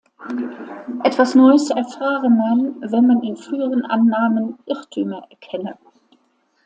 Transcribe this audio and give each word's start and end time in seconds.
Etwas 1.03 1.35
Neues 1.35 1.69
erfahre 1.69 2.27
man, 2.31 2.75
wenn 2.81 3.05
man 3.05 3.21
in 3.21 3.37
früheren 3.37 3.85
Annahmen 3.85 4.57
Irrtümer 4.65 5.27
erkenne. 5.29 5.77